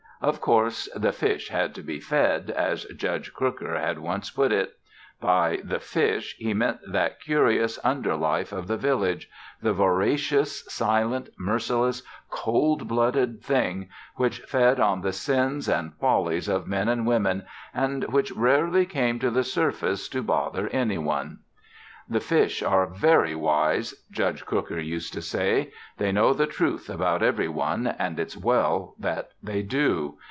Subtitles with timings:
[0.23, 4.77] Of course, "the fish had to be fed," as Judge Crooker had once put it.
[5.19, 9.31] By "the fish," he meant that curious under life of the village
[9.63, 16.67] the voracious, silent, merciless, cold blooded thing which fed on the sins and follies of
[16.67, 17.43] men and women
[17.73, 21.39] and which rarely came to the surface to bother any one.
[22.09, 25.71] "The fish are very wise," Judge Crooker used to say.
[25.97, 30.17] "They know the truth about every one and it's well that they do.